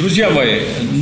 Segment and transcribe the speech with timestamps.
[0.00, 0.60] Друзья мои,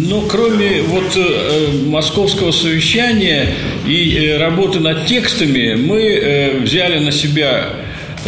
[0.08, 3.54] но кроме вот э, московского совещания
[3.86, 7.68] и э, работы над текстами, мы э, взяли на себя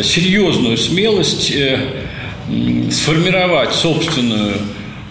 [0.00, 1.76] серьезную смелость э,
[2.92, 4.58] сформировать собственную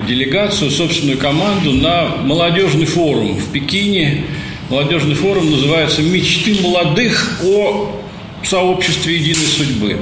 [0.07, 4.23] делегацию, собственную команду на молодежный форум в Пекине.
[4.69, 7.99] Молодежный форум называется «Мечты молодых о
[8.45, 9.97] сообществе единой судьбы».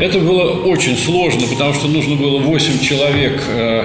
[0.00, 3.84] Это было очень сложно, потому что нужно было 8 человек э,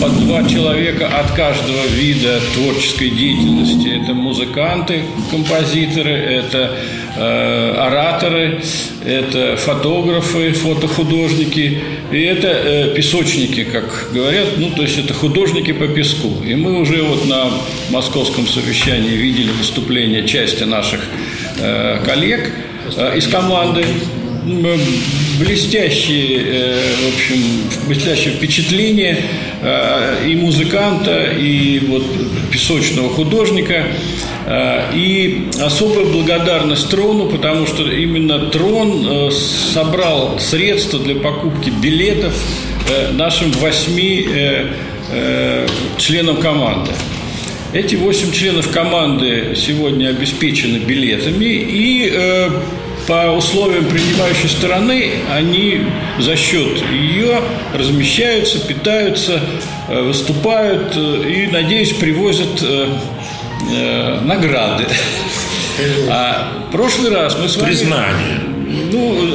[0.00, 4.02] по два человека от каждого вида творческой деятельности.
[4.02, 6.76] Это музыканты, композиторы, это
[7.16, 8.62] э, ораторы,
[9.04, 11.78] это фотографы, фотохудожники,
[12.12, 16.42] и это э, песочники, как говорят, ну, то есть это художники по песку.
[16.44, 17.50] И мы уже вот на
[17.90, 21.00] московском совещании видели выступления части наших
[21.58, 22.50] э, коллег
[22.96, 23.84] э, из команды
[25.38, 29.18] блестящие, э, в общем, блестящее впечатление
[29.62, 32.04] э, и музыканта, и вот
[32.50, 33.86] песочного художника.
[34.46, 42.34] Э, и особая благодарность Трону, потому что именно Трон собрал средства для покупки билетов
[43.12, 44.26] нашим восьми
[45.98, 46.90] членам команды.
[47.72, 52.12] Эти восемь членов команды сегодня обеспечены билетами, и
[53.06, 55.86] по условиям принимающей стороны они
[56.18, 57.40] за счет ее
[57.74, 59.40] размещаются, питаются,
[59.88, 64.86] э, выступают э, и, надеюсь, привозят э, награды.
[66.08, 67.68] А прошлый раз мы с вами...
[67.68, 68.40] Признание.
[68.92, 69.28] Ну,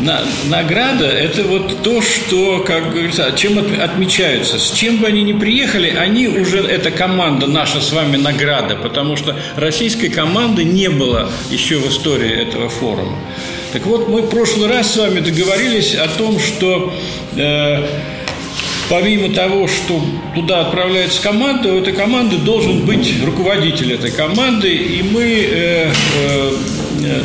[0.00, 4.58] на, награда– это вот то, что, как говорится, чем отмечаются.
[4.58, 9.16] С чем бы они ни приехали, они уже, эта команда наша с вами награда, потому
[9.16, 13.18] что российской команды не было еще в истории этого форума.
[13.72, 16.94] Так вот, мы в прошлый раз с вами договорились о том, что
[17.36, 17.84] э,
[18.88, 20.00] помимо того, что
[20.34, 25.90] туда отправляется команда, у этой команды должен быть руководитель этой команды, и мы э,
[27.02, 27.22] э,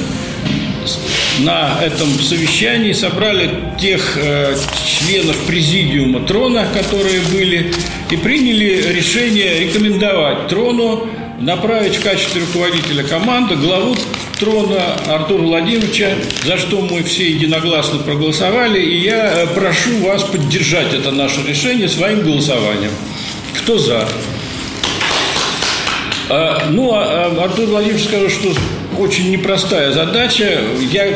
[1.39, 4.55] на этом совещании собрали тех э,
[4.85, 7.73] членов президиума Трона, которые были,
[8.09, 11.07] и приняли решение рекомендовать Трону
[11.39, 13.95] направить в качестве руководителя команды главу
[14.39, 20.94] трона Артура Владимировича, за что мы все единогласно проголосовали, и я э, прошу вас поддержать
[20.94, 22.91] это наше решение своим голосованием.
[23.57, 24.07] Кто за?
[26.29, 28.53] А, ну, а, а Артур Владимирович сказал, что
[29.00, 30.62] очень непростая задача.
[30.91, 31.07] Я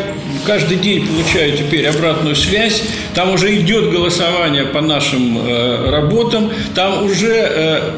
[0.46, 2.84] каждый день получаю теперь обратную связь.
[3.14, 6.52] Там уже идет голосование по нашим э, работам.
[6.76, 7.92] Там уже, э,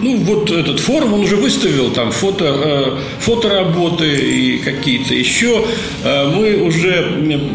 [0.00, 5.64] ну, вот этот форум, он уже выставил там фото, э, фотоработы и какие-то еще.
[6.04, 7.46] Э, мы уже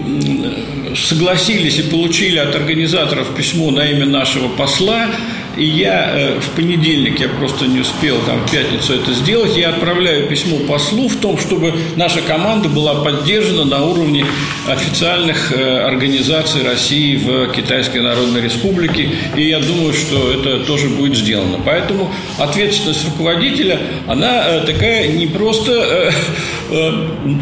[0.95, 5.07] согласились и получили от организаторов письмо на имя нашего посла.
[5.55, 9.69] И я э, в понедельник, я просто не успел там в пятницу это сделать, я
[9.69, 14.25] отправляю письмо послу в том, чтобы наша команда была поддержана на уровне
[14.67, 19.09] официальных э, организаций России в Китайской Народной Республике.
[19.35, 21.59] И я думаю, что это тоже будет сделано.
[21.63, 26.11] Поэтому ответственность руководителя, она э, такая не просто,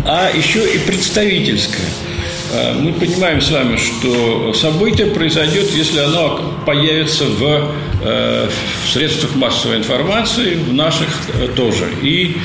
[0.06, 1.88] а еще и представительская.
[2.52, 7.72] Э, мы понимаем с вами, что событие произойдет, если оно появится в,
[8.04, 8.50] э,
[8.86, 11.86] в средствах массовой информации, в наших э, тоже.
[12.02, 12.36] И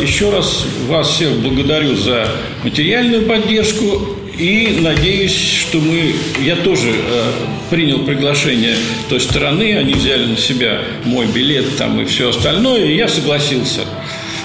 [0.00, 2.28] еще раз вас всех благодарю за
[2.64, 7.22] материальную поддержку и надеюсь, что мы, я тоже э,
[7.68, 8.74] принял приглашение
[9.10, 13.82] той стороны, они взяли на себя мой билет там и все остальное, и я согласился.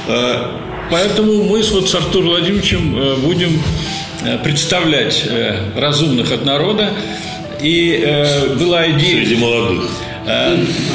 [0.10, 0.52] Э,
[0.92, 3.62] поэтому мы с, вот, с Артуром Владимировичем э, будем
[4.44, 6.90] представлять э, разумных от народа.
[7.62, 9.26] И э, была идея...
[9.26, 9.90] Среди молодых.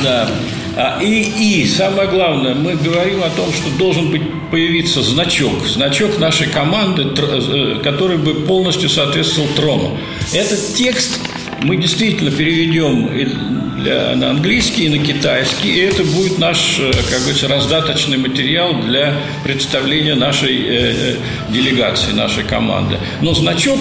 [0.03, 0.29] Да.
[0.77, 6.19] А, и, и самое главное, мы говорим о том, что должен быть появиться значок, значок
[6.19, 7.05] нашей команды,
[7.83, 9.99] который бы полностью соответствовал трону.
[10.33, 11.21] Этот текст
[11.63, 13.11] мы действительно переведем
[13.83, 18.75] для, на английский и на китайский, и это будет наш, э, как говорится, раздаточный материал
[18.83, 19.15] для
[19.45, 21.17] представления нашей э, э,
[21.51, 22.99] делегации, нашей команды.
[23.21, 23.79] Но значок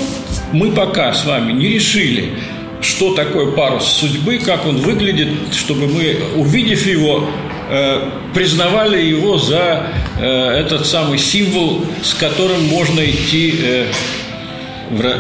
[0.52, 2.34] мы пока с вами не решили,
[2.82, 7.30] что такое парус судьбы, как он выглядит, чтобы мы, увидев его,
[7.70, 9.88] э, признавали его за
[10.20, 13.86] э, этот самый символ, с которым можно идти э,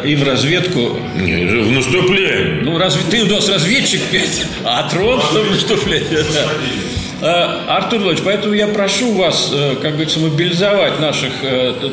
[0.06, 0.98] и в разведку.
[1.16, 2.62] Не, в наступление.
[2.64, 6.24] Ну, разве ты у нас разведчик, Петя, а трон, в наступление.
[6.34, 7.66] Да.
[7.68, 11.34] Артур Владимирович, поэтому я прошу вас, как говорится, мобилизовать наших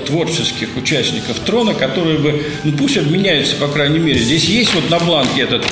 [0.07, 4.21] творческих участников трона, которые бы, ну пусть обменяются, по крайней мере.
[4.21, 5.65] Здесь есть вот на бланке этот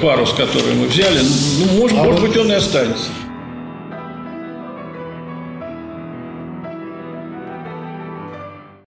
[0.00, 1.18] парус, который мы взяли.
[1.18, 2.30] Ну, может, а может вот...
[2.30, 3.10] быть, он и останется.